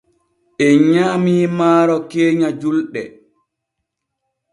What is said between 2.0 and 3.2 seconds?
keenya julɗe.